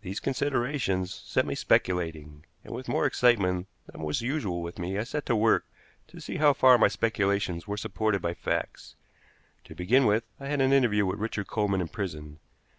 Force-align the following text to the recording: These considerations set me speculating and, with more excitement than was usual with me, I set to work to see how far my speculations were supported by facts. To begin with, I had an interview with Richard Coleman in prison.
These 0.00 0.20
considerations 0.20 1.12
set 1.12 1.44
me 1.44 1.54
speculating 1.54 2.46
and, 2.64 2.74
with 2.74 2.88
more 2.88 3.04
excitement 3.04 3.68
than 3.86 4.00
was 4.02 4.22
usual 4.22 4.62
with 4.62 4.78
me, 4.78 4.96
I 4.96 5.04
set 5.04 5.26
to 5.26 5.36
work 5.36 5.66
to 6.06 6.18
see 6.18 6.36
how 6.38 6.54
far 6.54 6.78
my 6.78 6.88
speculations 6.88 7.68
were 7.68 7.76
supported 7.76 8.22
by 8.22 8.32
facts. 8.32 8.96
To 9.64 9.74
begin 9.74 10.06
with, 10.06 10.24
I 10.40 10.46
had 10.46 10.62
an 10.62 10.72
interview 10.72 11.04
with 11.04 11.18
Richard 11.20 11.46
Coleman 11.46 11.82
in 11.82 11.88
prison. 11.88 12.38